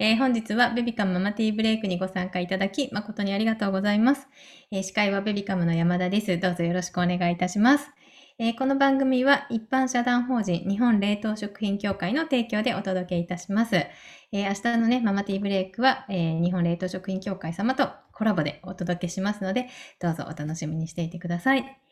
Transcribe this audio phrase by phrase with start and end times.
[0.00, 4.28] えー本日はベビカムママティーブレイクにご参加いただき、誠にありがとうございます。
[4.70, 6.38] えー司会はベビカムの山田です。
[6.38, 7.90] どうぞよろしくお願いいたします。
[8.38, 13.74] えーこの番組は一般社団法人日本冷凍食品協会の提供でお届けいたします。
[13.74, 19.66] えー明日のね、ママティーブレイクは、えー日本冷凍食品協会様とコラボでお届けしますので、
[19.98, 21.87] どうぞお楽しみにしていてください。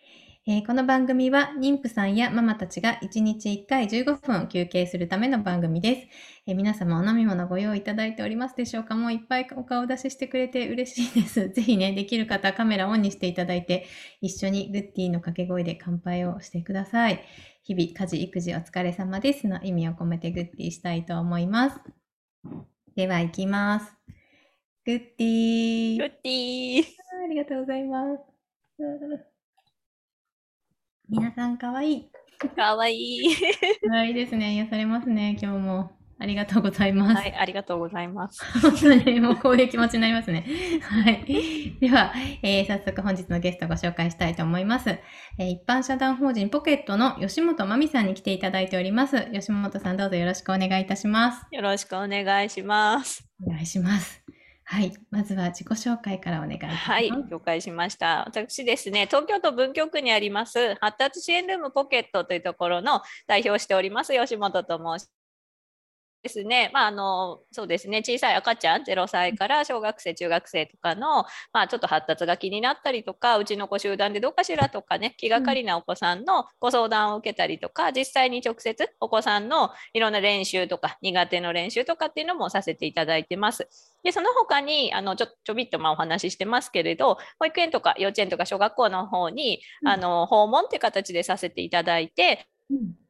[0.49, 6.07] えーこの番組は妊婦さんやママたちが1日1回15分休憩するための番組です。
[6.47, 8.95] えー皆様お飲み物ご用意いただいておりますでしょうか？
[8.95, 11.49] もういっぱいお顔出ししてくれて嬉しいです。
[11.55, 13.87] ぜひね、できる方カメラオンにしていただいて、
[14.21, 17.25] 一緒にグッディの掛け声で乾杯をしてください。
[17.65, 21.81] 日々家事育児お疲れ様ですの意味を込めてグッディしたいと思います。
[22.95, 23.93] では行きます。
[24.85, 26.85] グッディグッディー。
[27.25, 29.36] ありがとうございます。
[31.09, 32.11] 皆さんかわいい。
[32.55, 33.37] かわいい。
[33.89, 34.55] かわいいですね。
[34.55, 35.93] 癒されますね、今日も。
[36.19, 37.15] ありがとうございます。
[37.17, 38.43] はい、ありがとうございます。
[38.61, 40.47] 本当にもうこういう気持ちになりますね。
[40.83, 41.77] はい。
[41.79, 44.89] では、えー早速本日のゲストをご紹介したいと思います。
[45.39, 49.31] えー一般社団法人ポケットの吉本真美さんに来ていただいております。
[49.31, 51.47] 吉本さんどうぞよろしくお願いいたします。
[51.53, 53.29] よろしくお願いします。
[53.47, 54.26] お願いします。
[54.69, 54.93] はい。
[55.13, 56.77] まずは自己紹介からお願いします。
[56.77, 58.25] はい、了解しました。
[58.27, 65.09] 私ですね、東京都文京区にあります発達支援ルームポケットというところの代表しております吉本と申し
[66.27, 67.99] ですね、まあ、あのそうですね。
[67.99, 83.69] 小さい赤ちゃん0歳から小学生中学生とかの、まあ、ちょっと発達が気になったりとかうちの子集団でどうかしらとかね気がかりなお子さんのご相談を受けたりとか、実際に直接お子さんのいろんな練習とか苦手の練習とかっていうのもさせていただいてます。
[84.03, 89.89] でその他にあのちょちょびっとまあお話ししてますけれど保育園とか幼稚園とか小学校の方に、うん。
[89.89, 93.06] あの訪問っていう形でさせていただいてうん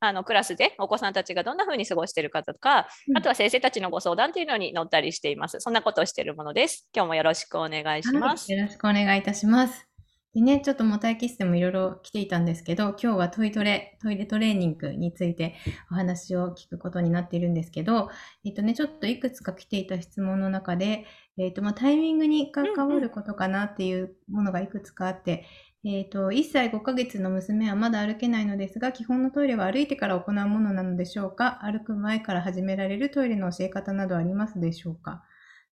[0.00, 5.60] あのクラスでお子さんたちがどんな風に過ごしているかとか、うんあとは先生たちのご相談っていうのに乗ったりしています。
[5.60, 6.88] そんなことをしているものです。
[6.94, 8.50] 今日もよろしくお願いします。
[8.50, 9.92] はい、よろしくお願いいたします。
[10.34, 15.56] でね、ちょっともたいき室でもいろいろ来ていたんですけど、今日はトイトレ、トイレトレーニングについて
[15.90, 18.08] お話を聞くことになっているんですけど、
[18.42, 21.04] えっとね、ちょっといくつか来ていた質問の中で、
[21.36, 25.44] えっと、まあ、タイミングに関わることかなっていうものがいくつかあって、
[25.84, 31.58] えっと、1歳5ヶ月の娘はまだ歩けないのですが、基本のトイレは歩いてから行うものなのでしょうか？
[31.62, 35.24] 歩く前から始められるトイレの教え方などありますでしょうか？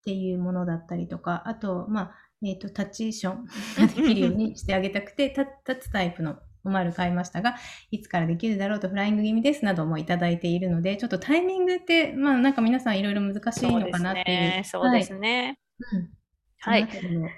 [0.01, 7.57] っていうものだったりとか、あと、まあ、えっ、と、タッチションが できるようにしてあげたくて、立立つタイプのおまる買いましたが、
[7.91, 14.39] いつからできるだろうとフライング気味ですなどもいただいているので、ちょっとタイミングって、まあなんか皆さんいろいろ難しいのかなっていう。
[14.39, 14.63] ね。
[14.65, 15.59] そうですね。
[15.81, 16.01] はい。
[16.01, 16.18] うん
[16.61, 16.89] はい。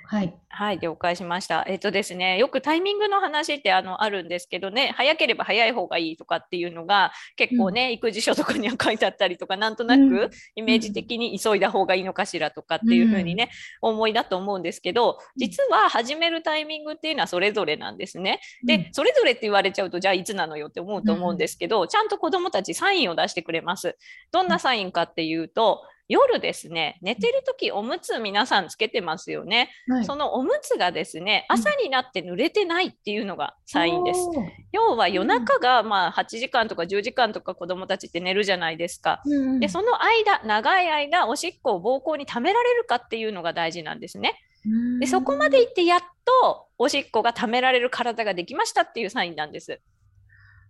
[0.07, 0.35] はい。
[0.49, 1.65] はい、了解しました。
[1.69, 10.11] えっとですね、よくタイミングの話ってあのあるんですけどね、早ければ早い方がいいとかっていうのが結構ね、育児書とかには書いてあったりとか、なんとなうん。
[10.11, 13.51] くイメージ的に急いだ方がいいのかしらとかっていうふうにね、
[13.83, 18.41] 思いだと思うんですけど、実は始めるタイミングっていうのはそれぞれなんですね。
[18.65, 23.97] で、それぞれって言われちゃうと、じゃあいつなのよって思うと思うんですけど、ちゃんと子どもたちサインを出してくれます。
[24.33, 29.71] どんなサインかっていうと、夜ですね、寝てる時おむつ皆さんつけてますよね。
[29.87, 34.21] うん、はいそのおむつがですね、うん朝になって濡れてないっていうのがサインです。
[34.21, 39.23] おー要は夜中がまあ8時間とか10時間とか子どもたちって寝るじゃないですか。
[39.25, 44.35] うんうんで、その間、長い間、おしっこを膀胱に溜められるかっていうのが大事なんですね。
[44.99, 49.81] で、そこまでいってやっとおしっこが溜められる体ができましたっていうサインなんです。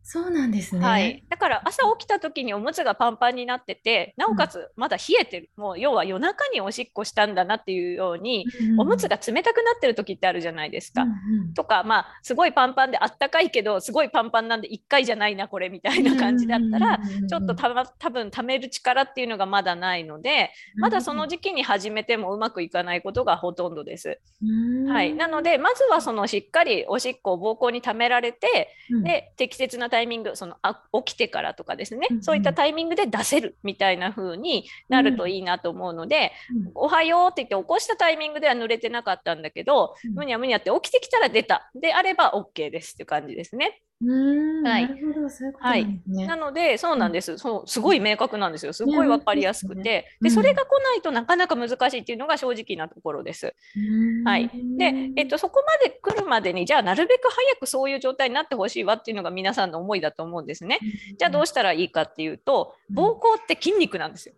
[0.02, 0.84] そうなんですね。
[0.84, 8.80] はい、だから朝起きた時におむつがパンパンになっててなおかつまだ冷えてる、もう要は夜中におしっこしたんだなっていうように、うんうん。
[8.80, 11.02] おむつが冷たくなってる時ってあるじゃないですか。
[11.02, 11.12] うんう
[11.50, 11.54] ん。
[11.54, 24.18] とかまあすごいパンパンであったかいけどすごいパンパンなんで1回じゃないなこれみたいな感じだったら、うんうんうんうんちょっとたま多分貯める力っていうのがまだないのでまだその時期に始めてもうまくいかないことがほとんどです。
[24.42, 24.90] うん。
[24.90, 29.02] はい、なのでまずはそのしっかりおしっこを膀胱に溜められてうん。
[29.04, 32.22] で適切なタイミングそのあ起きてからとかですね、うんうん。
[32.22, 36.72] そういったタイミングで出せるみたいな風になるといいなと思うので、うん。
[36.74, 40.14] おはようって言って起こしたタイミングでは濡れてなかったんだけど、うん。
[40.14, 41.70] むにゃむにゃって起きてきたら出た。
[41.74, 43.82] であれば OK ですっていう感じですね。
[44.02, 44.88] うんはい。
[44.88, 46.26] なるほど、そういうことなんですね。
[46.26, 48.72] なのでそうなんです、そうすごい明確なんですよ。
[48.72, 53.54] すごい分かりやすくて、でそれが来ないとなかなか難しいっていうのが正直なところです。
[53.76, 54.24] うん。
[54.24, 60.78] はい、で、えっと、そこまで来るまでにじゃあなるべく早くそういう状態になってほしいわっていうのが皆さんの思いだと思うんですね。
[61.18, 62.98] じゃあどうしたらいいかっていうとうん。
[62.98, 64.34] 膀胱って筋肉なんですよ。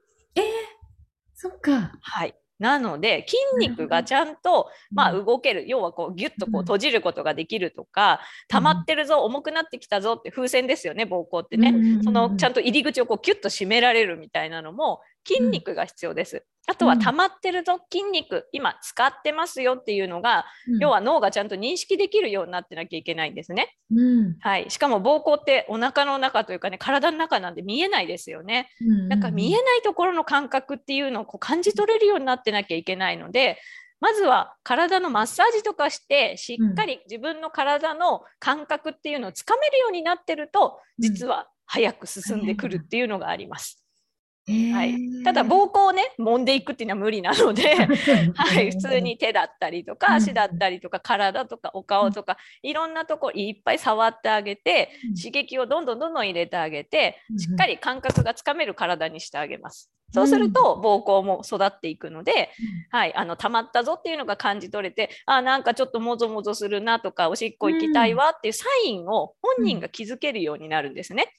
[1.35, 1.93] そっか。
[2.01, 5.65] はいなので筋肉がちゃんと、まあ、動ける。
[5.67, 16.45] 要はこうギュッとこう閉じることができるとか、溜まってるぞ重くなってきたぞって風船ですよね膀胱ってね、そのちゃんと入り口をこうキュッと締められるみたいなのも筋肉が必要です。
[16.69, 23.77] あとは溜まってるぞ、筋肉、今使ってますよっていうのが、うん、要は脳がちゃんと認識できるようになってなきゃいけないんですね。
[23.91, 28.69] うん、はい、しかも膀胱ってお腹の中というかね、体の中なんで見えないですよね。
[29.09, 33.59] なんか見えないところの感覚っていうのをこう感じ取れるようになってなきゃいけないので、
[34.01, 43.82] まずは体のマッサージとかしてしっかり自分の体の感覚っていうのをつかめるようになってると実は早く進んでくるっていうのがあります。
[44.45, 47.77] はい、ただ膀胱をね揉んでいくっていうのは無理なので、
[48.35, 59.93] はい、普通に手だったりとか足だったりとか体とかお顔とかいろんなとこいっぱい触ってあげて刺激をどんどんどんどん入れてあげてしっかり感覚がつかめる体にしてあげます。
[60.13, 62.51] そうすると膀胱も育っていくので、
[62.91, 71.33] はい、あの溜まったぞっていうのが感じ取れてあなんかちょっともぞもぞするなとかおしっこ行きたいわっていうサインを本人が気づけるようになるんですね。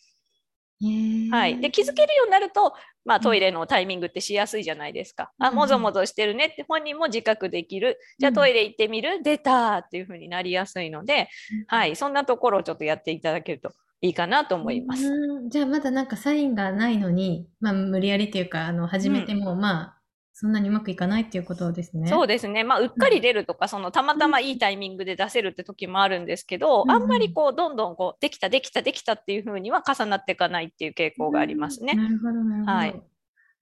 [1.31, 2.73] はい、で気づけるようになると、
[3.05, 5.31] まあ、トイレのタイミングってしやすいじゃないですか。
[5.39, 7.99] うん、あもぞもぞしてるねって本人も自覚できる。
[8.19, 11.29] じゃあトイレ行ってみる、出たっていう風になりやすいので、
[11.67, 13.71] はい、そんなところをちょっとやっていただけると
[14.01, 15.09] いいかなと思います。
[15.49, 20.02] じゃあまだなんかサインがないのに、まあ、無理やりっていうかあの始めても、まあ
[20.35, 22.07] そんなにうまくいかないっていうことですね。
[22.09, 22.63] そうですね。
[22.63, 31.93] まあ、うっかり出るとか、そのたまたまいいタイミングで出せるって時もあるんですけど、うん、あんまりこう、どんどんこう、できた、できた、できたっていうふうには重なっていかないっていう傾向がありますね。
[31.95, 32.71] うん、なるほど、なるほど。
[32.71, 32.89] はい。
[32.89, 33.01] あ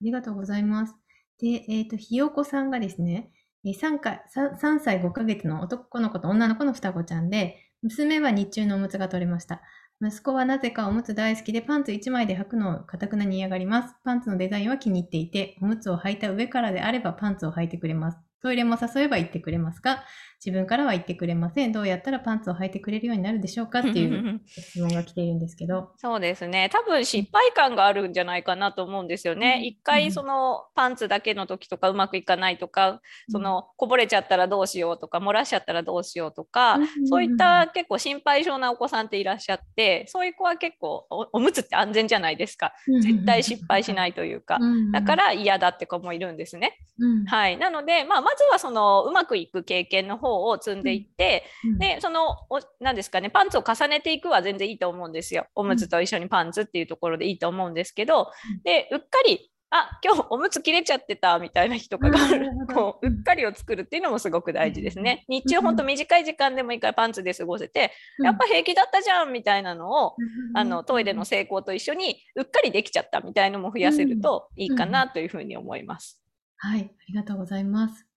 [0.02, 0.96] りがとうございます。
[1.42, 3.32] で、えっ、ー、と、ひよこさんがですね、
[3.66, 9.62] 3, 回 3, 3歳5ヶ月の男の子と女の子の双子ちゃんで、娘は日中のおむつが取れました。
[10.02, 13.96] 息子はなぜかおむつ大好きでパンツ1枚で履くのをかたくなに嫌がります。
[14.04, 18.18] パンツのデザインは気に入っていて、おむつを履いた上からであればパンツを履いてくれます。
[18.42, 20.04] トイレも誘えば行ってくれますが、
[20.44, 21.72] 自分からは言ってくれません。
[21.72, 23.82] どうやったらパンツを履いてくれるようになるでしょうか？
[23.82, 25.92] っていう質問が来ているんですけど。
[25.98, 26.68] そうですね。
[26.74, 29.62] 多分失敗感があるんじゃないかなと思うんですよね。
[29.64, 42.74] 一、回そのパンツだけの時とかうまくいかないとか、そのこぼれちゃったらどうしようとか、漏らしちゃったらどうしようとか、そういった結構心配性なお子さんっていらっしゃって、そういう子は結構おむつって安全じゃないですか。
[43.04, 44.58] 絶対失敗しないというか。
[44.92, 46.80] だから嫌だって子もいるんですね。
[47.28, 47.58] はい。
[47.58, 52.38] なので、まあ、まずはそのうまくいく経験の方を積んでいって、て、うん、でその
[52.80, 55.46] 何ですかねパンツを重ねていくは全然いいと思うんですよ。
[55.56, 58.32] おむつと一緒にパンツっていうところでいいと思うんですけど、
[58.64, 65.24] でうっかりあ今日おむつ切れちゃってたみたいな日とかがある、こううっかりを作るっていうのもすごく大事ですね。
[65.30, 67.92] 日中ほんと短い時間でもいいからパンツで過ごせて、
[68.24, 70.16] やっぱ平気だったじゃんみたいなのを、
[70.56, 76.22] あのトイレの成功と一緒にうっかりできちゃったみたいのも増やせるといいかなというふうに思います。
[76.58, 78.11] はい、ありがとうございます。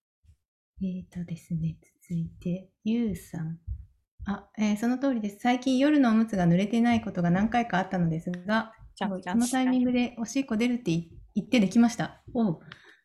[0.83, 1.77] えっ、ー、とですね、
[2.09, 3.59] 続いて、ゆうさん。
[4.27, 5.39] あ、えー、その通りです。
[5.41, 10.91] 最近夜のおむつが濡れてないことが何回かあったのですが、そのタイミングでおしっこ出るって
[11.35, 12.23] 言ってできました。
[12.33, 12.61] お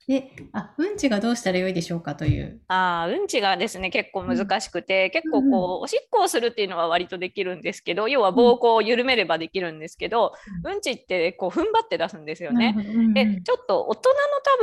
[0.08, 2.60] で、あ、うんちがどうしたらよいでしょうかという。
[2.68, 10.34] あうんちがですね、結構難しくて、うん、結構こう、おしっこをするっていうのは割とできるんですけど、要は膀胱を緩めればできるんですけど、
[10.66, 12.76] うん、うんちってこう、踏ん張って出すんですよね。
[13.14, 14.16] で、ちょっと大人の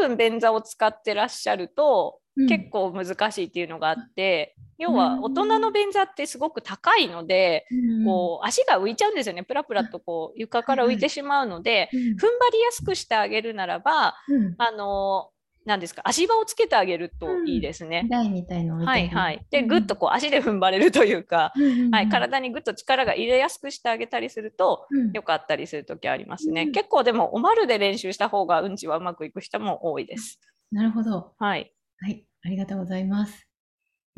[0.03, 7.67] 多分便座を使ってらっしゃると、結構難しいっていうのがあって、要は大人の便座ってすごく高いので、
[8.05, 9.43] こう足が浮いちゃうんですよね。
[9.43, 14.15] プラプラとこう床から浮いてしまうので、踏ん張りやすくしてあげるならば、
[14.59, 15.31] あの
[15.67, 18.07] 何ですか足場をつけてあげるといいですね。
[18.09, 19.45] 台みたいのはいはい。
[19.51, 21.53] でぐっとこう足で踏ん張れるというか、
[21.91, 26.69] はい、体にぐっと力が入れやすくしてあげたりすると、よかったりする時ありますね。
[26.69, 30.39] 結構でもおまるで練習した方がうんちはうまくいく人も多いです。
[30.71, 31.33] なるほど。
[31.39, 31.73] はい。
[32.01, 33.49] はい、ありがとうございます。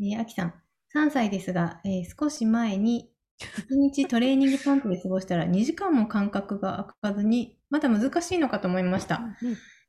[0.01, 0.53] えー、あきさん、
[0.95, 9.21] 3歳ですが、えー、少し前に1日トレーニングパンプで過ごしたら2時間も間隔が空かずに、まだ難しいのかと思いました。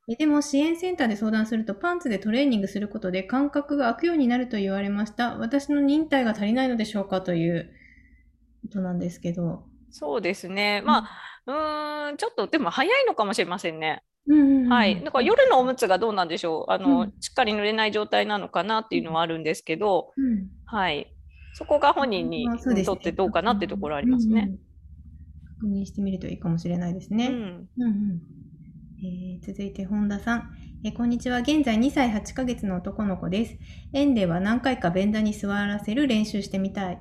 [0.09, 5.37] うん、でも支援センターで相談するとパンツでトレーニングすることで間隔が空くようになると言われました。
[5.39, 7.73] 私の忍耐が足りないのでしょうかという
[8.63, 9.65] ことなんですけど。
[9.91, 10.83] そうですね。
[10.85, 11.09] ま
[11.47, 14.05] あ、うん、ちょっとでも早いのかもしれませんね。
[14.69, 16.73] はい、だから夜のおむつがどうなんでしょう？
[16.73, 21.13] あの、うん、しっかり濡れない状態なのかなっていうのはあるんですけど、うん、はい、
[21.55, 22.47] そこが本人に
[22.85, 24.53] とってどうかなっていうところありますね。
[25.61, 27.29] 確認してみるといいかもしれないですね。
[27.29, 27.69] うん。
[27.79, 28.21] うん
[29.03, 30.51] えー、続いて本田さん、
[30.85, 31.39] えー、こんにちは。
[31.39, 33.59] 現在2歳8ヶ月の男の子です。
[33.93, 36.99] 園では何回か便座に座らせる練習してみたい、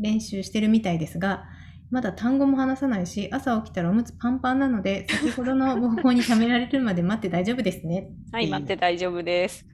[0.00, 1.44] 練習してるみたいですが、
[1.90, 8.10] まだ単語も話さないし、朝起きたらおむつパンパンなので、先ほどの方法に貯められるまで待って大丈夫ですね。
[8.30, 9.66] はい、待って大丈夫です。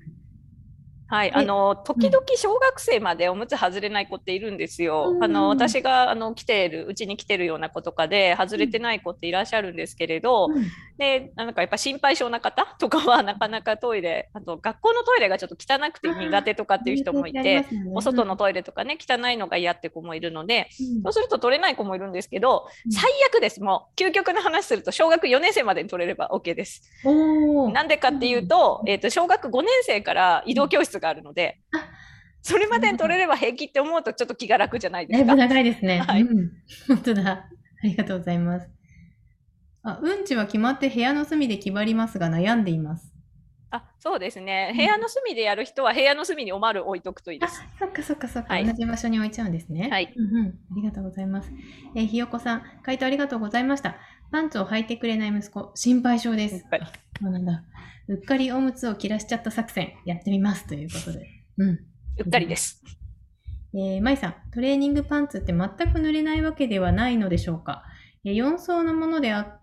[1.15, 5.13] はい、えあの時々小学生までおむつ外れない子っているんですよ。
[5.15, 10.67] うんあの私があの来ているうちに来てるような子とかで外れてない子っていらっしゃるんですけれど、うん。
[10.99, 20.69] でなんかやっぱ心配性な方とかはなかなかトイレあと学校のトイレがちょっと汚くて苦手とかっていう人もいて、お外のトイレとかね汚いのが嫌って子もいるので、
[21.05, 22.93] そうすると取れない子もいるんですけど、うん。
[22.93, 23.63] 最悪です。
[23.63, 26.83] もう究極の話すると小学4年生までに取れれば OK です。
[27.73, 31.87] なんでかっていうと,、えー、と小学5年生から移動教室があるので、あ
[32.43, 35.37] それまでに取れれば平気って思うとちょっと気が楽じゃないでだいぶすか。
[35.37, 36.01] 長いですね。
[36.01, 36.51] はいうん。
[36.89, 37.31] 本当だ。
[37.31, 37.49] あ
[37.87, 38.69] りがとうございます。
[39.83, 43.13] あ、うんちは決まって部屋の隅で決まりますが悩んでいます。
[43.71, 49.89] あそうですねうん部屋の隅でやる人は部屋の隅におまる置いとくといいであす。、そっかそっかそっか、はい同じ場所に置いちゃうんですね。
[49.91, 50.47] はいうんうん。
[50.47, 51.51] ありがとうございます。
[51.97, 53.97] えーひよこさん、回答ありがとうございました。
[54.35, 56.65] パンツを履いてくれない息子、心配性です。
[57.21, 57.63] うなんだ。
[58.09, 60.67] うっかりおむつを切らしちゃった作戦、やってみます。
[60.67, 61.29] ということで。
[61.59, 61.69] うん。
[61.69, 61.79] う
[62.27, 62.83] っかりです。
[63.75, 67.85] えー、まいさん、トレーニングパンツって全く濡れないわけではないのでしょうか、
[68.25, 69.61] えー、4層のものであ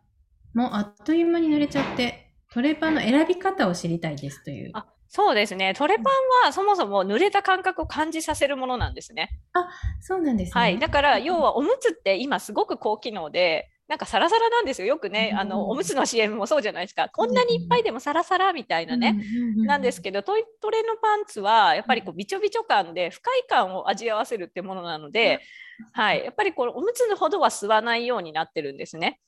[0.54, 4.72] もうあっという間に濡れちゃって、トレパンの選び方を知りたいですという。
[4.74, 6.06] あそうですねトレパン
[6.46, 9.42] はそもそも濡れた感覚を感じさせるものなんですね。
[10.00, 10.62] そうなんですね。
[10.62, 14.88] はい、だから要はおむつって今すごく高機能でなんかサラサラなんですよ。
[14.88, 17.10] よくね、うんあのおむつの CM もそうじゃないですか。
[17.10, 19.18] こんなにいっぱいでもサラサラみたいなね、
[19.66, 25.40] なんですけけどトイトレのパンツはやっぱりこうびちょびちょ感で不快感を味わわせるってものなので、
[25.94, 29.20] はい、やっぱりこのおむつのほどは吸わないようになってるんですね。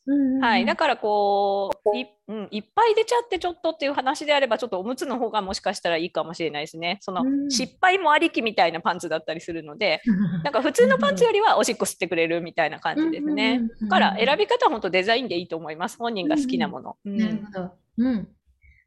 [0.41, 6.97] はい、だからこうい,、うん、いっぱい出ちゃってちょっとっていう話であればちょっとおむつの方がもしかしたらいいかもしれないですね。
[7.01, 10.01] そのうん失敗もありきみたいなパンツだったりするので、
[10.43, 13.61] なんか普通のパンツよりはおしっこ吸ってくれるみたいな感じですね。
[13.81, 15.97] だから選び方は本当デザインでいいと思います。
[15.97, 16.97] 本人が好きなもの。
[17.05, 17.71] うんなるほど。
[17.97, 18.15] うん。
[18.17, 18.25] あ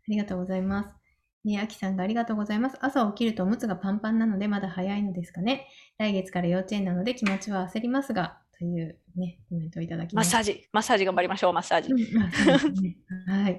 [0.09, 0.96] りがとうございます。
[1.47, 2.77] ね、あきさんがありがとうございます。
[2.81, 5.69] 朝起きるとおむつがパンパンなのでまだ早いのですかね。
[5.97, 10.55] 来月から幼稚園なので気持ちは焦りますが、というね、コメントをいただきましたマッサー。
[10.55, 11.95] ジ、マッサージ頑張りましょう、マッサージ。
[11.95, 12.97] ね
[13.29, 13.53] はい。
[13.53, 13.59] あ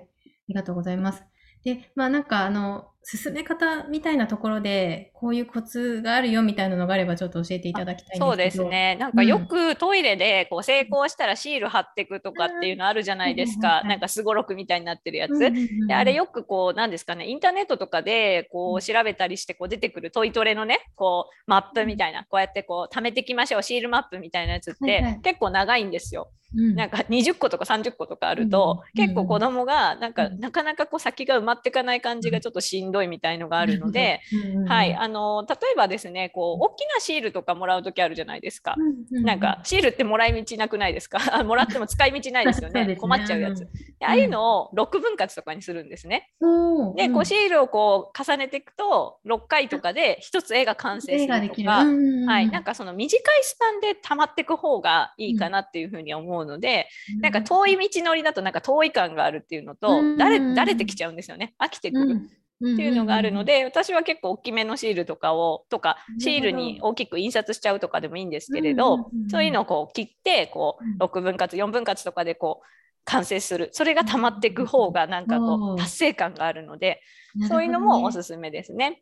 [0.50, 1.24] りがとうございます。
[1.64, 8.26] で、まあなんかあの、進め方みたいなところで、こういうコツがあるよみたいなのがあればちょっと教えていただきたいんですけど。
[8.26, 8.66] そうです。
[8.66, 8.98] ね。
[9.00, 13.82] なんかよくトイレでこう成功したらシール貼っていくとかっていうのあるじゃないですうんか。
[13.86, 15.32] なんかすごろくみたいになってるやつ。
[15.32, 26.30] うんうんうんであれよくこうなんですかねインターネットとかでこう調べたりしてこう出てくるトイトレのねこうマップみたいなこうやってこう貯めていきましょうシールマップみたいなやつって、結構長いんですよ。
[26.56, 38.76] うんなんか20個とか30個とかあると、うん結構子供がなんか、うんなかなかこう先が埋まっていかない感じがちょっとしんどいみたいのがあるので、 うんうんはい、あの例えばですねこう大きなシールとかもらう時あるじゃないですか。
[38.78, 41.20] ううなんか、シールってもらい道なくないですか？
[41.44, 42.96] もらっても使い道ないですよね ね。
[42.96, 43.60] 困っちゃうやつ。
[44.00, 46.32] でああいうのを6分割とかにするんですね。
[46.42, 46.96] そう。
[46.96, 51.42] で、こうシールをこう重ねていくと6回とかで1つ絵が完成する。
[51.42, 51.90] るとか、うん。
[51.90, 56.88] うんうんはい、なんかその短いスパンで溜まっていく方がいいかなっていうふうには思うので、
[57.22, 60.18] なんか遠い道のりだとなんか遠い感があるっていうのと、うん。
[60.18, 61.54] だれだれてきちゃうんですよね。
[61.60, 62.22] 飽きてくる。
[62.66, 70.94] っっていうのがあるの、で、私は結構大きめのシールとかをとかシールに大きく印刷しちゃうとかでもいいんですけれど、そういうのをこう切ってこうん。
[70.94, 72.66] う6分割4分割とかでこう
[73.06, 73.70] 完成する。
[73.74, 75.78] それが溜まっていく方がなんかこう。
[75.78, 77.02] 達成感があるので
[77.38, 77.48] ね。
[77.48, 79.02] そういうのもおすすめですね。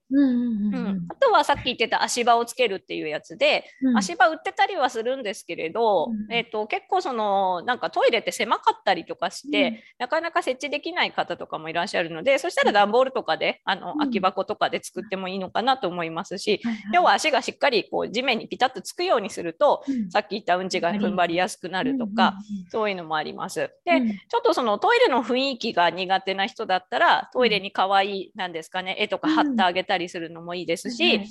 [1.10, 3.98] あとはさっき言ってた足場をつけるっていうやつで、うん。
[3.98, 6.34] 足場売ってたりはするんですけれど、うん。
[6.34, 9.78] えー、と結構そのなんかトイレって狭かったりとかして、うん。
[10.00, 14.00] なかなか設置できない方とかもいらっしゃるのでそしたら段ボールとかであのうん。
[14.00, 16.62] 空き箱とかで作ってもいいのかなと思いますし、
[16.94, 20.12] 要は足がしっかりこう地面にピタッとつくようにするとうん。
[20.12, 22.36] さっき言ったうんちが踏ん張りやすくなるとか、
[22.70, 23.72] そういうのもあります。
[23.86, 24.10] で、うん。
[24.10, 31.22] ちょっとそのトイレの雰囲気が苦手な人だったらトイレに可愛いなんですかね絵とか貼ってあげたりするのもいいですし、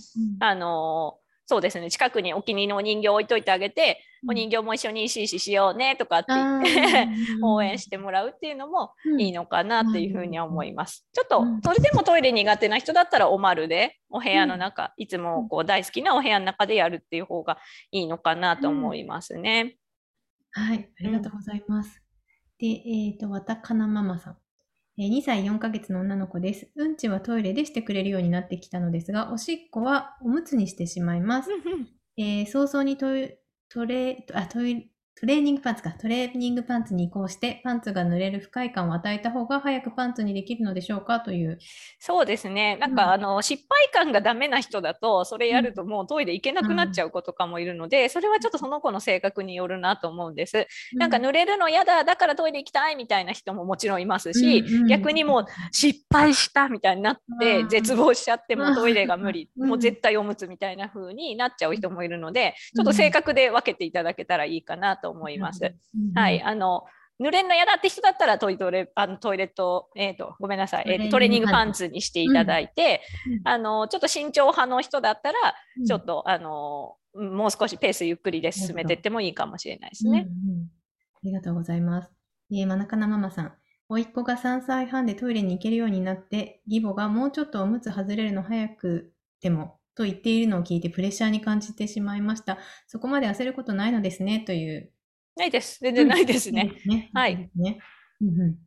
[0.41, 4.31] あのーそうですね近くにお気に入りのお人形置いといてあげて、うん。
[4.31, 7.09] お人形も一緒にシーシーしようねとかって言って、
[7.45, 11.07] 応援してもらうっていうのもいいのかなっていうふうには思います。
[11.13, 11.61] ちょっとうん。
[11.61, 17.59] それでもトイレ苦手な人だったらおまるでお部屋の中、いつもこう大好きなお部屋の中でやるっていう方が
[17.91, 19.77] いいのかなと思いますね。
[20.53, 22.01] はい、ありがとうございます。
[22.59, 24.37] で、えっ、と、わたかなママさん。
[24.99, 26.69] えー2歳4ヶ月の女の子です。
[26.77, 31.51] うんちはトイレでしてくれるようになってきたのですが、おしっこはおむつにしてしまいます。
[32.17, 33.37] えー早々にトイ
[33.69, 34.89] トレあトイト
[35.25, 35.93] トレーニングパンツか。
[35.93, 41.57] トレーニングパンツに移行して、パンツが濡れる不快感を与えた方が早くパンツにできるのでしょうかという。
[41.99, 42.77] そうですね。
[42.77, 50.67] なんうんか、あの失敗感がダメな人だと、それやるともうトイレ行けなくなっちゃう子とかもいるので、それはちょっとその子の性格によるなと思うんです。
[50.93, 65.14] なんか濡れるの嫌だ、だからトイレ行きたいみたいな人ももちろんいますし、うんうん逆にもう失敗したみたいになってうん絶望しちゃってもうトイレが無理、うんもう絶対おむつみたいな風になっちゃう人もいるので、ちょっと性格で分けていただけたらいいかなと思います。
[65.95, 66.85] うんはい、あの
[67.21, 73.03] 濡れるの嫌だって人だったらトイトレあのトイレット、えー、とごめんなさい、えーとトトレーニングパンツにしていただいて、
[73.45, 75.39] うんあのちょっと慎重派の人だったら、
[75.79, 80.27] うんちょっとあのもう少しペースゆっくりで進めていってもいいかもしれないですね。
[80.29, 80.69] うんうん
[81.17, 82.11] ありがとうございます。
[82.53, 83.55] えー、まなかなママさん。
[83.89, 92.59] 甥っ子が3歳半でトイレに行けるようになって、義母がもうちょっとおむつ外れるの早くてもと言っているのを聞いてプレッシャーに感じてしまいました。
[92.87, 94.91] そこまで焦ることないのですね、という。
[95.37, 95.79] ないです。
[95.81, 96.73] 全然ないですね。
[96.87, 96.91] うん。
[96.97, 97.79] ねはいね。
[98.21, 98.59] うんうん。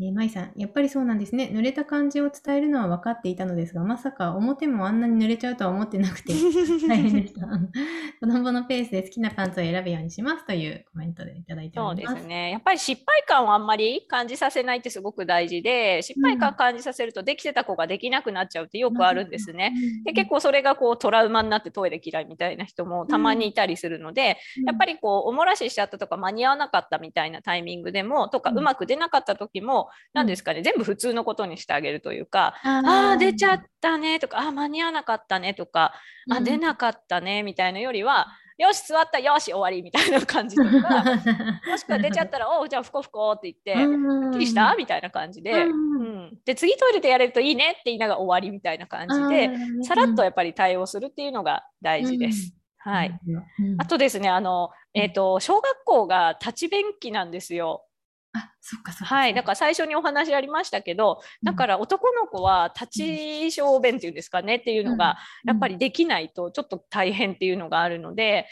[0.00, 1.50] えー、まいさん、やっぱりそうなんですね。
[1.52, 6.32] 濡れた感じを伝えるのは分かっていたのですが、まさか表もあんなに濡れちゃうとは思ってなくて、
[6.88, 7.46] 大変でした。
[8.20, 12.14] 子供のペースで好きなパンツを選ぶようにしますというコメントでいただいておそうります。
[12.16, 12.50] ですね。
[12.50, 19.72] やっぱり失敗感をあんまり感じさせないってすごく大事で、失敗感感じさせるとできてた子ができなくなっちゃうってよくあるんですね。
[20.04, 35.94] で結構それがこうトラウマになってトイレ嫌いみたいな人もたまにいたりするので、やっぱり、りこうおもらししちゃったとか間に合わなかったみたいなタイミングでもとかうんうまく出なかった時も何ですかね全部普通のことにしてあげるというかああー出ちゃったねとかあー間に合わなかったねとか
[36.30, 40.70] あ出なかったねみたいなよりはよし座ったよし終わりみたいな感じとか
[41.68, 44.76] もしくは出ちゃったらおうじゃあふこふこって言ってすっきりした？
[44.76, 45.94] みたいな感じで、うん。
[45.94, 49.50] うん、で次トイレでやれるといいねって言いながら終わりみたいな感じで
[49.82, 52.54] さらっとやっぱり対応するっていうのが大事です。
[52.78, 53.18] はい。。
[53.26, 53.76] うん。
[53.78, 57.86] あとですね、あの、えっ、と、小学校が立ち便器なんですよ。
[58.34, 59.14] あ、そっかそっか。
[59.14, 59.34] はい。
[59.34, 68.46] だから最初にお話ありましたけど、だから男の子は立ち小便っていうんですかねっていうのが、やっぱりできないとちょっと大変っていうのがあるので、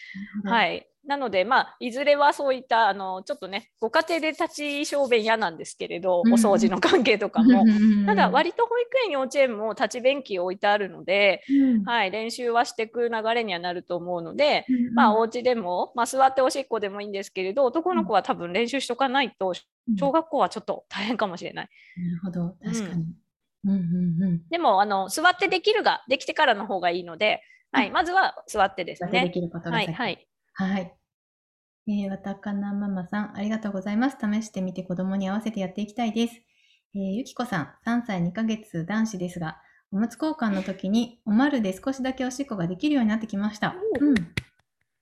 [0.44, 0.48] い。
[0.48, 0.88] はい。
[1.06, 4.48] なので、まあ、いずれはそういった、あの、ちょっとね、ご家庭で立
[4.84, 7.64] ち小便嫌なんですけれど、おうん掃除の関係とかも。
[8.06, 19.54] ただ、り、割と保育園、幼稚園も立ち便器置いてあるので、うんはい、練習はしていく流れにはなると思うので、うんまあ、お家でも、まあ、座っておしっこでもいいんですけれど、男の子は多分練習しとかないと、
[19.98, 21.68] 小学校はちょっと大変かもしれない。
[21.96, 23.04] なるほど、確かに。
[23.64, 24.48] うんうんうん。
[24.50, 27.42] でも、あの座ってできるが、できてからの方がいいので、
[27.72, 29.30] はい、まずは座ってです座ってでね。
[29.30, 30.28] きることがはい、先はい。
[30.54, 30.94] はい。
[31.88, 34.16] えー、わたかなママさん、ありがとうございます。
[34.20, 36.34] 試してみて子供に合わせてやっていきたいです。
[36.94, 39.60] えー、ゆきこさん、3歳2ヶ月男子ですが、
[39.90, 43.74] おむつ交換の時におまるで少しだけおしっこができるようになってきました。
[44.00, 44.14] おうん。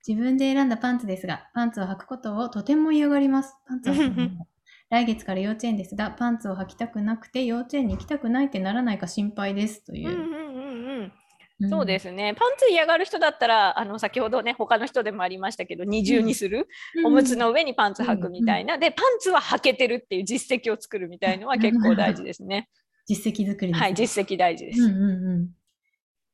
[0.07, 3.55] 自分で選んだパンツですが、パンツを履くことをとても嫌がります。
[3.69, 4.47] パンツを履くの
[4.89, 9.85] 来月から幼稚園ですが、パンツを履きたくなくて幼稚園に行きたくないってならないか心配です。
[9.85, 10.09] という。
[10.09, 11.13] うんうんうんうん。
[11.67, 12.35] んそうですね。
[12.35, 16.69] パンツ嫌がる人だったら、あの先ほどね、他の人でもありましたけど、二重にする、
[17.05, 22.69] おむつの上にパンツ履くみたいな、で、パンツは履けてるっていう実績を作るみたいのは結構大事ですね。
[23.07, 23.79] 実績作りね。
[23.79, 24.83] はい、実績大事です。
[24.83, 25.49] うんうんうん。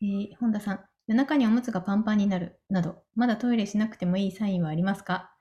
[0.03, 5.33] えー本田さん、夜中におむつがパンパンになるなど、まだトイレしなくてもいいサインはありますか、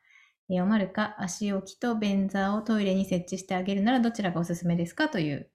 [0.50, 5.10] えーおまるか足置きと便座をトイレに設置してあげるならどちらがおすすめですか？
[5.10, 5.50] という。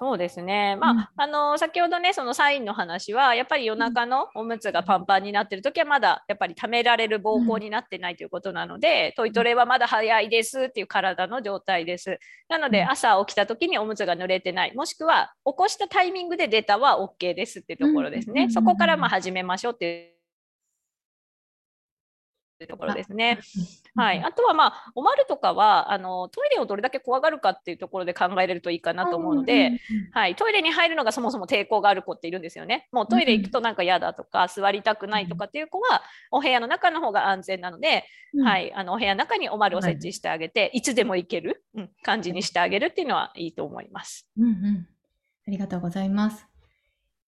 [0.00, 0.76] そうですね。
[0.76, 12.20] まあ、うんあの先ほどね、そのサインの話は、やっぱり夜中のおむつがパンパンになってるときは、まだやっぱり溜められる膀胱になってないということなので、トイトレはまだ早いですっていう体の状態です。
[12.48, 18.44] なので、うん朝起きたときにおむつが濡れてない、もしくは起こしたタイミングで出たは OK ですっていうところですね。
[18.44, 20.17] うんそこからまあ始めましょうって
[22.64, 23.38] いうところですね。
[23.94, 29.80] はい、あとは、まあ、おまるとかはあのトイレをどれだけ怖がるかっていうところで考えれるといいかなと思うので、
[30.12, 32.88] はい、トイレに入るのがそもそも抵抗がある子っているんですよね。
[32.92, 38.04] もうトイレ行くとなんか嫌だとか、座りたくないとかっていう子は、お部屋の中の方が安全なので、
[38.42, 44.28] はい、あのお部屋の中におまるを設置してあげて、いつでも行ける、うん、感じにしてあげるっていうのはいいと思います。
[44.38, 44.88] うんうん。
[45.46, 46.46] ありがとうございます。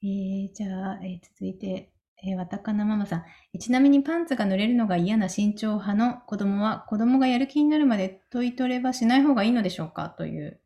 [0.03, 1.91] えー、じゃあ、えー続いて、
[2.23, 3.25] えー、わたかなママさん。
[3.55, 10.11] えちなみにパンツが濡れるのが嫌な身長派の子供は、子供がやる気になるまでトイトレはしない方がいいのでしょうか？
[10.11, 10.61] という。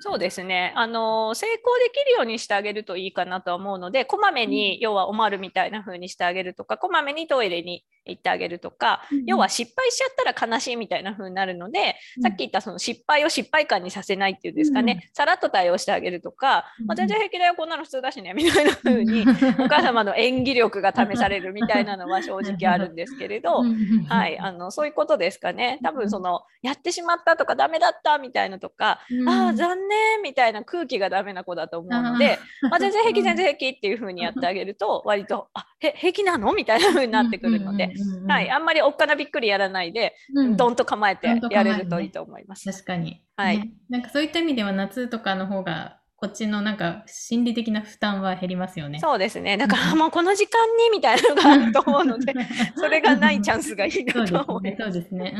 [0.00, 0.72] そうですね。
[0.74, 19.24] あの成功できるようにしてあげるといいかなとは思うので、こまめに、要はおまるみたいな風にしてあげるとか、こまめにトイレに言ってあげるとか、うん要は失敗しちゃったら悲しいみたいな風になるので、さっき言ったその失敗を失敗感にさせないっていうんですかね、さらっと対応してあげるとか、まあ、全然平気だよこんなの普通だしねみたいな 風に
[19.58, 23.62] お母様の演技力が試されるみたいなのは正直あるんですけれど、
[24.08, 25.78] はい、あのそういうことですかね。
[25.82, 29.28] 多分そのやってしまったとかダメだったみたいなとか、うん。
[29.28, 36.52] ああ残念みたいな空気がダメな子だと思うので、まあ、全然平気全然平気っていう風にやってあげると割とあへ平気なの？
[36.52, 37.91] みたいな風になってくるので、
[38.28, 42.70] はい、あんまりおっかなびっくりやらないで、うんどんと構えてやれるといいと思います。
[42.70, 43.24] 確かに。
[43.36, 49.00] はいねなんかそういった意味では夏とかの方が、こっちのなんか心理的な負担は減りますよね。
[49.00, 49.56] そうですね。
[49.56, 52.32] だから、あもうこの時間にみたいなのがあると思うので、
[52.76, 54.82] それがないチャンスがいいなと思います。
[54.84, 55.34] そうですね。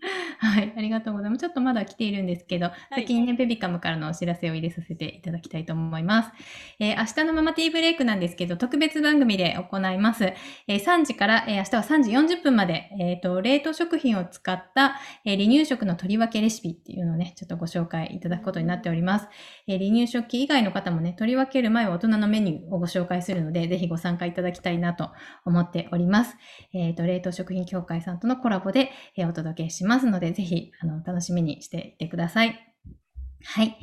[0.38, 1.40] はい、ありがとうございます。
[1.40, 6.32] ちょっとまだ来ているんですけど、い先にね、ベビカムからのお知らせを入れさせていただきたいと思います。
[6.78, 10.24] えー明日のママティーブレイクなんですけど、特別番組で行います。
[10.24, 19.28] えー3時から、えー明日は3時40分まで、えーと、冷凍食品を使った、えー離乳食の取り分けレシピっていうのをね、ちょっとご紹介いただくことになっております。
[19.66, 25.10] えー離乳食器以外の方もね、取り分ける前は大人のメニューをご紹介するので、ぜひご参加いただきたいなと
[25.44, 26.36] 思っております。
[26.72, 32.74] えっ、と、冷凍食品協会さんとのコラボで、えーお届けしますますので、ぜひ、あの、楽しみにしていてください。
[33.44, 33.76] はい。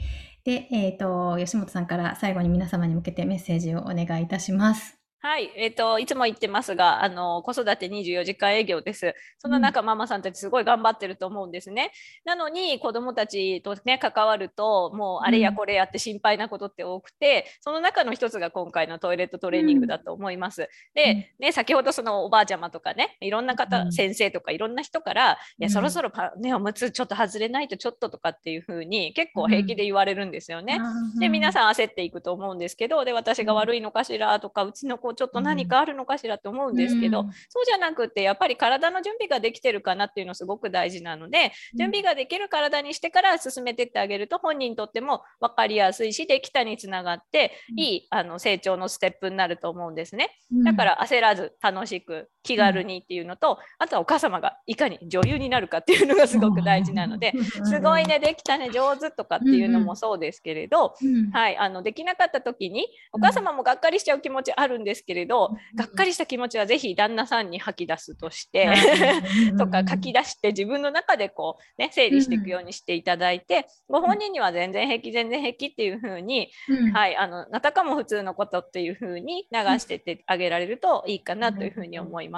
[0.45, 5.04] で、えっ、と、吉本さんから最後に皆様に向けてメッセージをお願いいたします。
[5.27, 9.15] はい、えっ、と、いつも言ってますが、あの、子育て24時間営業です。
[9.39, 11.91] その中、ママさんたちすごい頑張ってると思うんですね。
[12.25, 20.69] なのに、子供たちとね、関わると、もうあれやこれやって心配なことって多くて、その中の一つが今回のトイレットトレーニングだと思います。
[20.93, 23.91] で、ね、先ほどそのおばあちゃまとかね、いろんな方、うん。
[23.91, 25.71] 先生とかいろんな人から、いうや、ん。
[25.71, 30.79] そろそろパね、おむつちょっと外れないとちょっととかっていう風に結構平気で言われるんですよね。
[31.19, 37.31] で皆ん、さん焦っていくと思うんですけどで私が悪いのかしらとかうちの子ちょっと何かあるのかしらと思うんですけど、うん。
[37.49, 47.79] そうじゃなくてやっぱり体の準備ができてるかなっていうのすごく大事なので準備ができる体にしてから進めてってあげると本人にとっても分かりやすいしできたにつながってうん。
[47.79, 50.37] いいあの成長のステップになると思うんですね。
[50.51, 50.63] うん。
[50.63, 57.33] だから焦らず楽しく気軽にっていうのと、あとはお母様がいかに女優になるかっていうのがすごく大事なので、
[57.65, 68.71] すごいね、できたね上手とかっていうのもそうですけれど、うん、はい、あのできなかった時にお母様もがっかりしちゃう気持ちあるんですけれど、がっかりした気持ちはぜひ旦那さんに吐き出すとして、
[69.57, 82.34] とか書き出して自分の中でこうね整理していくようにしていただいて、ご本人には全然平気全然平気っていう風に、うん、はい、あのなたかも普通のことっていう風に流してってあげられるといいかなという風に思います。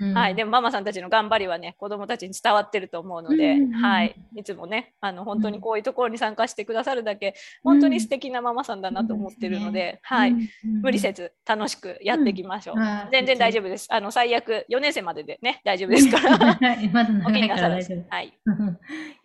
[0.00, 12.76] うんはい、でもママさんたちの頑張りはね子どもたちに伝わってると思うので、うんうんうんはい、いつもねあの本当にこういうところに参加してくださるだけ、本当に素敵なママさんだなと思ってるので、はい、無理せず楽しくやっていきましょう。
[13.12, 13.86] 全然大丈夫です。
[13.90, 16.36] あの最悪4年生まででね大丈夫ですから。
[16.38, 17.96] はいまだ長いから大丈夫。。
[17.96, 18.32] ずはい。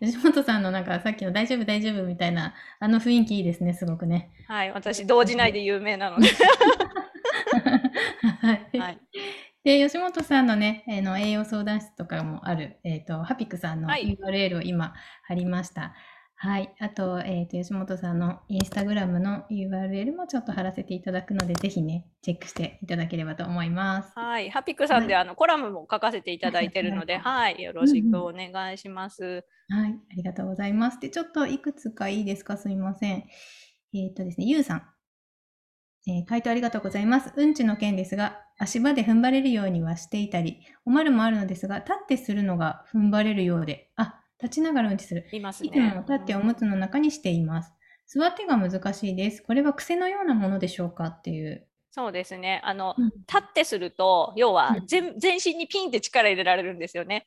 [0.00, 4.30] 吉本さんのなんかさっきの大丈夫大丈夫みたいなあの雰囲気いいですね、すごくね。
[4.48, 6.28] はい、私同時内で有名なので。
[8.40, 8.98] は い はい。
[9.64, 14.92] で、吉本さんのね、あの栄養相談室とかもある、えっ、と、ハピクさんのはい URL を今
[15.24, 15.94] 貼りました。
[16.34, 16.74] はい。
[16.80, 24.12] あと、えっ、と、吉本さんのインスタグラムの URL もちょっと貼らせていただくので、ぜひね、チェックしていただければと思います。
[24.16, 29.44] はい、ハピクさんであのコラムも書かせていただいてるので、はい、よろしくお願いします。
[29.68, 29.92] はい。
[29.92, 30.98] ありがとうございます。
[30.98, 32.56] で、ちょっといくつかいいですか？
[32.56, 33.24] すみません。
[33.94, 34.82] えっ、とですね、ゆうさん。
[36.06, 37.32] えー回答ありがとうございます。
[37.36, 45.28] うんちの件ですが、足場で踏ん張れるようにはしていたり、おまるもあるのですが、立ってするのが踏ん張れるようで、あ、立ちながらうんちする。
[45.32, 45.94] いますいつもね。
[46.08, 47.72] 立っておむつの中にしています。
[48.06, 49.42] 座ってが難しいです。
[49.42, 51.66] これは癖のようなものでしょうかっていう。
[51.92, 52.60] そうですね。
[52.64, 57.24] あの、うん立ってすると、要はうん全全身にピンって力入れられるんですよね。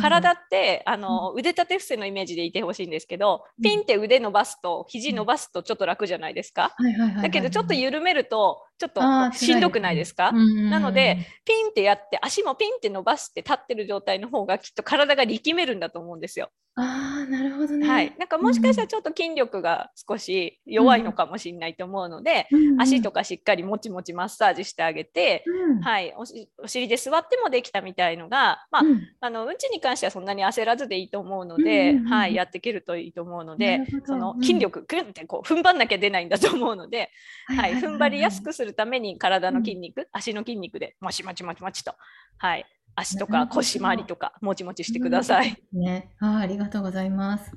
[0.00, 3.62] 体ってあの、腕立て伏せのイメージでいてほしいんですけど、うん。
[3.62, 6.74] ピンって腕伸ばすと肘伸ばすとちょっと楽じゃないですか？
[7.22, 10.36] だけどちょっと緩めるとちょっとしんどくないですか、うん。
[10.36, 16.50] うんうんなので、ピンってやって足もピンって伸ばして立ってる状態の方がきっと体が力めるんだと思うんですよ。
[16.74, 17.86] ああ、なるほどね。
[17.86, 25.80] はい、なんかもしかしたらちょっと筋力が少し弱いのかもしれないと思うので、足とか、かしっかりもちもちマッサージしてあげて、うん。
[25.82, 29.02] はい、おしお尻で座ってもできたみたいのが、まあうん。
[29.20, 37.10] あのうんちに関してはそんなに焦らずでいいと思うので、うんうんうんはい、やっていけるといいと思うのでそのうん筋力グンってこう踏ん張んなきゃ出ないんだと思うので、
[37.46, 41.94] はい、踏ん張りやすくするために体の筋肉、足の筋肉でもちもちもちもちと、
[42.38, 45.56] はい、足とか腰回りとかもちもちしてください。
[45.72, 47.52] ね、あーありがとうございます。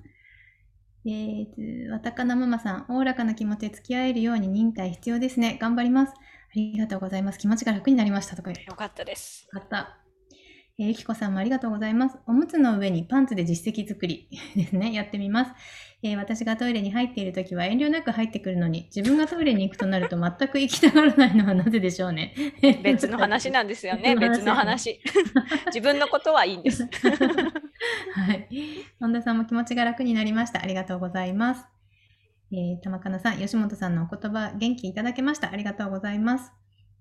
[1.07, 5.57] えーと、わたかなママさん、おおらかな気持ちで付き合えるように忍耐必要ですね。
[5.61, 6.13] 頑張ります。
[6.13, 6.15] あ
[6.55, 7.37] りがとうございます。
[7.37, 9.47] 気持ちが楽になりましたとかよかったです。
[9.53, 10.04] よかった。
[10.77, 12.17] えーゆきこさんもありがとうございます。
[12.27, 14.91] おむつの上にパンツで実績作り ですね。
[14.91, 15.51] やってみます。
[16.03, 22.33] えー私がトイレに入っているときは遠慮なく入ってくるのに、自分がトイレに行くとなると 全く行きたがらないのはなぜでしょうね。
[22.83, 24.15] 別の話なんですよね。
[24.15, 24.99] 別別の話の話。
[25.67, 26.83] 自分のことはいいんです。
[26.83, 28.47] はい。
[28.99, 30.61] 本田さんも気持ちが楽になりました。
[30.61, 31.65] ありがとうございます。
[32.51, 35.51] えー、玉かなさん、吉本さんのお言葉、元気いただけました。
[35.51, 36.51] ありがとうございます。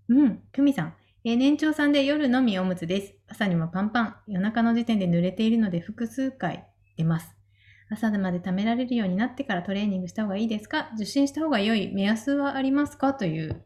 [0.08, 0.94] うん、久美さん。
[1.26, 3.14] え年長さんで夜のみおむつです。
[3.26, 4.16] 朝にもパンパン。
[4.26, 6.66] 夜中の時点で濡れているので複数回
[6.98, 7.34] 出ます。
[7.90, 10.90] 朝まで貯められるようになってからトレーニングした方がいいですか？
[10.96, 13.14] 受診した方が良い目安はありますか？
[13.14, 13.64] という。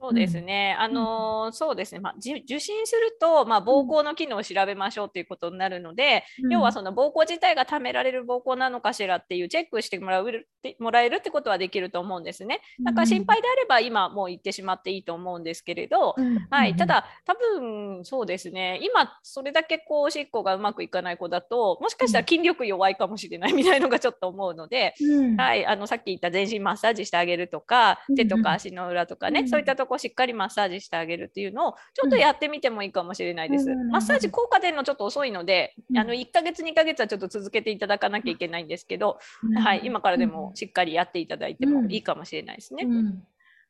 [0.00, 0.74] そうですね。
[0.78, 2.00] あのーそうですね。
[2.00, 10.32] まあ、じ受診すると、まあ、膀胱の機能を調べましょうということになるので、要はその膀胱自体が貯められる膀胱なのかしらっていうチェックしてもらうっ
[10.62, 12.60] てもらえるってことはできると思うんですね。
[12.82, 18.80] だから心配であれば今もう行ってしまっていいと思うんですけれど、うん、はい、たうん、だ多分そうですね。
[18.82, 33.70] 今それだけこうおしっこがうまくいかない子だともしかしたら筋力弱いかもしれないみたいのがちょっと思うので、うん、はい、あのさっき言った全身マッサージしてあげるとかうん手とか足の裏とかね、うんそういったとこしっかりマッサージしてあげるっていうのをちょっとやってみてもいいかもしれないです。
[33.70, 42.84] うんマッサージ効果出るのちょっと遅いので、うんあの1ヶ月2ヶ月はちょっと続けていただかなきゃいけないんですけど、うんはい、今からでもしっかりやっていただいてもいいかもしれないですね。
[42.84, 43.22] うん、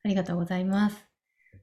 [0.05, 1.11] ありがとうございます。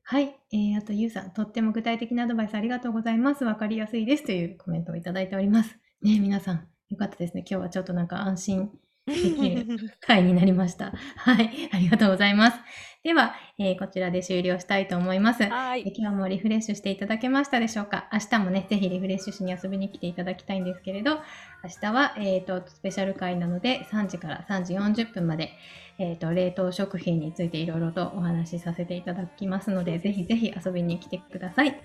[0.09, 3.43] はい、えー、あとゆうさん、とっても具体的なアドバイスありがとうございます。
[3.43, 5.77] わかりやすいですというコメントをいただいております。
[6.01, 7.41] ね、皆さん、よかったですね。
[7.41, 8.71] 今日はちょっとなんか安心
[9.05, 9.65] できる
[9.99, 10.93] 回になりました。
[11.17, 12.59] はい、ありがとうございます。
[13.03, 15.41] では、えーこちらで終了したいと思います。
[15.43, 18.07] はいえ今日もリフレッシュしていただけましたでしょうか？
[18.13, 21.15] 明日もね、ぜひリフレッシュしに遊びに来ていただきたいんですけれど、
[21.63, 25.53] 明日は、えー、とスペシャル回なので3時から3時40分まで、
[25.97, 31.81] えー、と冷凍食品についていろいろとお話しさせていただきますので、ぜひぜひ遊びに来てください。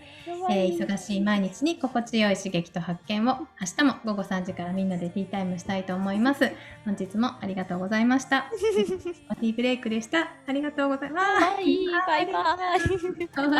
[0.50, 6.52] えー忙しい毎日に心地よい刺激と発見を明日も午後3時からみんなでティータイムしたいと思います。
[6.84, 8.50] 本日もありがとうございました。
[9.40, 10.28] ティーブレイクでした。
[10.46, 11.61] ありがとうございます。
[11.62, 12.56] はい、バイバ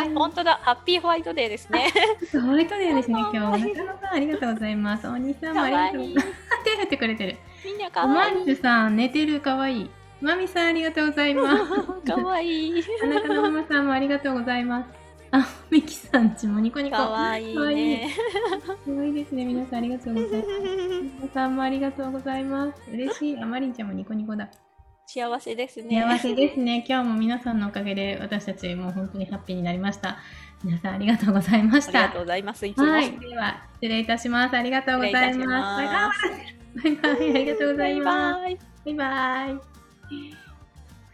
[0.01, 0.07] イ。
[0.07, 1.91] いい本当だ、ハッピーホワイトデーですね。
[2.31, 3.63] ホワイトデーですね、今日。
[3.63, 5.07] 中野さん、ありがとうございます。
[5.07, 6.27] 大西さんもありがとういます。。
[6.63, 7.37] 手振ってくれてる。
[7.65, 8.41] みんなおまかわいい。
[8.41, 9.89] んじゅさん、寝てる、かわいい。
[10.21, 12.11] まみさん、ありがとうございます。
[12.11, 12.83] かわいい。
[13.01, 15.03] 田中のママさんもありがとうございます。
[15.31, 16.97] あ、みきさんちもニコニコ。
[16.97, 18.09] かわいいね。
[18.85, 20.47] かわいいですね、皆さんありがとうございます。
[21.19, 22.91] 皆さんもありがとうございます。
[22.91, 23.37] 嬉しい。
[23.39, 24.49] あまりんちゃんもニコニコだ。
[25.13, 26.01] 幸せですね。
[26.01, 26.83] 幸せですね。
[26.89, 30.17] 今日も皆さんのおかげで私たちも本当にハッピーになりました。
[30.63, 32.21] 皆さんありがとうございましたありがとう。
[32.21, 32.65] ございます。
[32.65, 32.91] いつも。
[32.91, 34.57] はい、では失礼いたします。
[34.57, 35.83] ありがとうございます。
[35.83, 36.95] バイバイ。
[36.97, 37.29] バイバイ。
[37.29, 38.41] ありがとうございます。
[38.41, 38.57] バイバイ。
[38.85, 39.61] バイバ
[40.31, 40.42] イ。